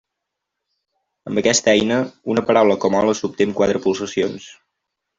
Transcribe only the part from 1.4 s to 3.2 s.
aquesta eina, una paraula com hola